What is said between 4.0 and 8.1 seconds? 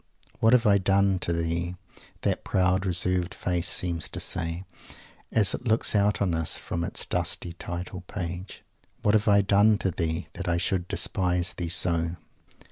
to say, as it looks out on us from its dusty title